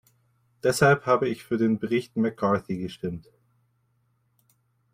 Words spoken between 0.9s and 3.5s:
habe ich für den Bericht McCarthy gestimmt.